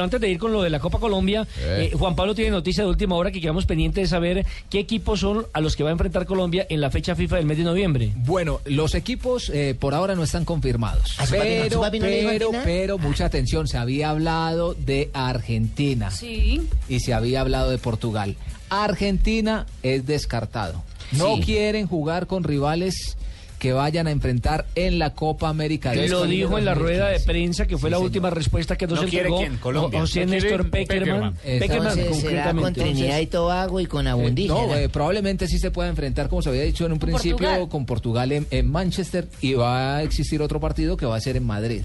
[0.00, 1.90] pero antes de ir con lo de la Copa Colombia, Eh.
[1.92, 5.20] eh, Juan Pablo tiene noticia de última hora que quedamos pendientes de saber qué equipos
[5.20, 7.64] son a los que va a enfrentar Colombia en la fecha FIFA del mes de
[7.64, 8.12] noviembre.
[8.16, 11.16] Bueno, los equipos eh, por ahora no están confirmados.
[11.18, 12.62] ¿Ah, su papi no- Pero, papi no pero, Argentina?
[12.64, 16.10] pero, mucha atención, se había hablado de Argentina.
[16.10, 16.62] Sí.
[16.88, 18.36] Y se había hablado de Portugal.
[18.70, 20.82] Argentina es descartado.
[21.12, 21.42] No Sí.
[21.42, 23.18] quieren jugar con rivales
[23.60, 25.92] que vayan a enfrentar en la Copa América.
[25.92, 27.26] de Lo dijo en la rueda de 2015.
[27.32, 28.06] prensa que fue Sí, la señor.
[28.08, 29.56] última respuesta que nos ¿No quiere entregó quién?
[29.58, 30.00] Colombia.
[30.00, 31.34] José ¿No Néstor Peckerman.
[31.34, 31.60] Peckerman?
[31.60, 32.72] Peckerman, Entonces será con.
[32.74, 34.66] Trinidad y Tobago y con Abundígena.
[34.66, 37.68] No, eh, probablemente sí se pueda enfrentar, como se había dicho en un principio, Portugal.
[37.68, 41.36] con Portugal en, en Manchester y va a existir otro partido que va a ser
[41.36, 41.82] en Madrid.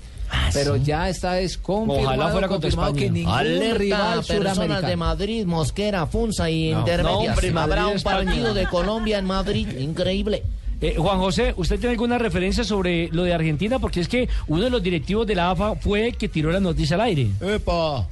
[0.53, 4.95] Pero ya está es confirmado, Ojalá fuera confirmado que ningún Alerta rival personas de.
[4.95, 7.03] Madrid, Mosquera, Funza y No, Intermedias.
[7.27, 8.25] no, hombre, Habrá Madrid, un España.
[8.25, 10.41] partido de Colombia en Madrid, increíble.
[10.81, 13.79] Eh, Juan José, ¿usted tiene alguna referencia sobre lo de Argentina?
[13.79, 16.95] Porque es que uno de los directivos de la AFA fue que tiró la noticia
[16.95, 17.27] al aire.
[17.41, 18.07] ¡Epa!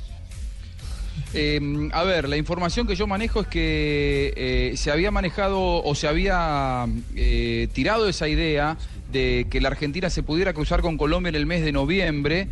[1.34, 5.96] Eh, a ver, la información que yo manejo es que eh, se había manejado o
[5.96, 8.78] se había eh, tirado esa idea
[9.14, 12.50] de que la Argentina se pudiera cruzar con Colombia en el mes de noviembre.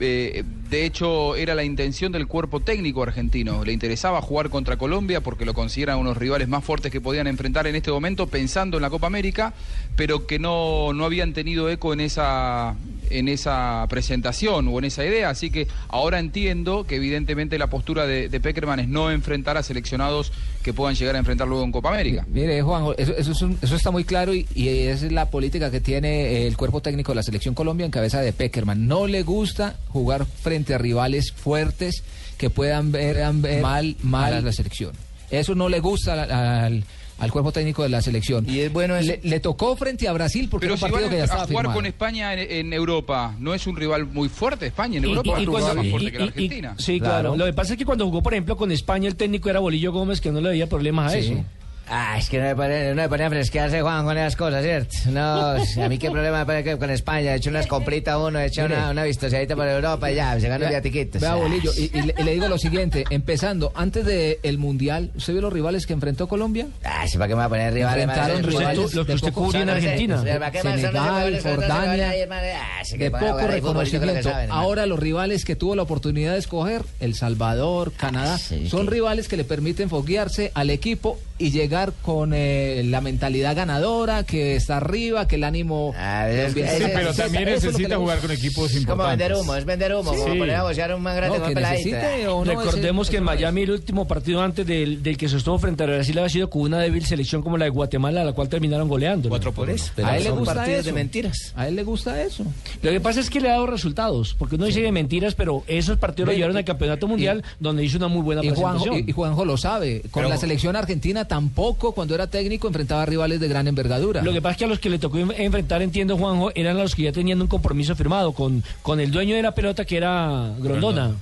[0.00, 3.64] Eh, de hecho, era la intención del cuerpo técnico argentino.
[3.64, 7.66] Le interesaba jugar contra Colombia porque lo consideran unos rivales más fuertes que podían enfrentar
[7.66, 9.52] en este momento, pensando en la Copa América,
[9.96, 12.74] pero que no, no habían tenido eco en esa,
[13.10, 15.30] en esa presentación o en esa idea.
[15.30, 19.62] Así que ahora entiendo que evidentemente la postura de, de Peckerman es no enfrentar a
[19.62, 22.26] seleccionados que puedan llegar a enfrentar luego en Copa América.
[22.30, 25.30] Mire, Juan, eso, eso, es un- eso está muy claro y, y esa es la
[25.30, 28.86] política que tiene el cuerpo técnico de la selección Colombia en cabeza de Peckerman.
[28.86, 32.02] No le gusta jugar frente a rivales fuertes
[32.38, 34.92] que puedan ver, ver mal, mal a la selección.
[35.30, 36.84] Eso no le gusta al,
[37.18, 38.48] al- cuerpo técnico de la selección.
[38.48, 39.00] Y es bueno.
[39.00, 41.22] Le, le tocó frente a Brasil porque Pero era si un partido van que ya
[41.22, 41.78] a estaba jugar firmado.
[41.78, 45.28] con España en, en Europa, ¿no es un rival muy fuerte España en Y- Europa?
[45.28, 46.74] y- y es un cuando- rival más fuerte y- que la y- Argentina.
[46.78, 47.14] sí, claro.
[47.14, 47.36] Claro.
[47.36, 49.92] Lo que pasa es que cuando jugó, por ejemplo, con España, el técnico era Bolillo
[49.92, 51.26] Gómez, que no le veía problemas a Sí.
[51.32, 51.44] eso.
[51.88, 54.62] Ah, es que no me pone, no me pone a fresquearse, Juan, con esas cosas,
[54.62, 54.94] ¿cierto?
[55.10, 57.32] No, a mí qué problema me que con España.
[57.32, 60.48] He hecho unas compritas uno, he hecho una, una vistoseadita por Europa y ya, se
[60.48, 61.20] ganan viatiquitos.
[61.20, 65.10] Vea, Ah, Bolillo, y, y le, y le digo lo siguiente, empezando, antes del Mundial,
[65.16, 66.66] ¿usted vio los rivales que enfrentó Colombia?
[66.84, 68.04] Ah, sí, ¿para qué me va a poner rivales?
[68.04, 70.22] Enfrentaron rivales Los que usted cubrió en Argentina.
[70.62, 72.12] Senegal, Jordania.
[72.56, 74.30] Ah, de poco reconocimiento.
[74.50, 79.28] Ahora los rivales que tuvo la oportunidad de escoger, El Salvador, Canadá, sí, son rivales
[79.28, 84.76] que le permiten foguearse al equipo y llegar con eh, la mentalidad ganadora, que está
[84.78, 85.92] arriba, que el ánimo...
[85.96, 89.18] Ah, es que- Sí, es pero también que necesita jugar con equipos Es como importantes.
[89.28, 92.28] vender humo, es vender humo, como poner a bocear un man grande No, que necesite
[92.28, 93.24] o no, Recordemos ese- que en.
[93.24, 96.50] Miami el último partido antes del, del que se estuvo frente a Brasil había sido
[96.50, 99.28] con una débil selección como la de Guatemala, a la cual terminaron goleando.
[99.28, 99.52] ¿no?
[99.52, 99.90] por eso.
[99.96, 100.82] Pero a él le gusta eso.
[100.86, 101.52] de mentiras.
[101.56, 102.44] A él le gusta eso.
[102.82, 105.62] Lo que pasa es que le ha dado resultados, porque uno dice de mentiras, pero
[105.66, 108.84] esos partidos lo llevaron y- al campeonato mundial, donde hizo una muy buena Y Juanjo,
[108.84, 109.04] presentación.
[109.06, 110.00] y, y Juanjo lo sabe.
[110.10, 114.22] Con Pero- la selección argentina tampoco, cuando era técnico, enfrentaba rivales de gran envergadura.
[114.22, 116.76] Lo que pasa es que a los que le tocó en- enfrentar, entiendo, Juanjo, eran
[116.78, 119.84] a los que ya tenían un compromiso firmado con, con el dueño de la pelota,
[119.84, 121.12] que era Grondona.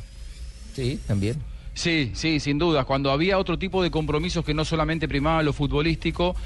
[0.74, 1.36] Sí, también.
[1.74, 2.84] Sí, sí, sin dudas.
[2.84, 6.36] Cuando había otro tipo de compromisos que no solamente primaban lo futbolístico,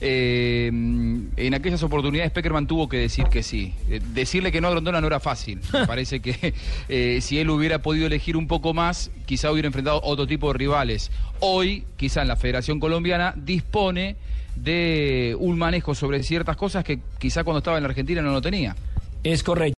[0.00, 3.74] eh, en aquellas oportunidades Peckerman tuvo que decir que sí.
[3.88, 5.60] Eh, decirle que no a Grondona no era fácil.
[5.72, 6.54] Me parece que
[6.88, 10.58] eh, si él hubiera podido elegir un poco más, quizá hubiera enfrentado otro tipo de
[10.58, 11.10] rivales.
[11.40, 14.16] Hoy, quizá en la Federación Colombiana, dispone
[14.54, 18.42] de un manejo sobre ciertas cosas que quizá cuando estaba en la Argentina no lo
[18.42, 18.74] tenía.
[19.22, 19.74] Es correcto.